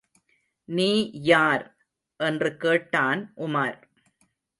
[0.69, 1.09] நீ
[1.11, 1.77] யார்?
[2.19, 3.77] என்று கேட்டான் உமார்.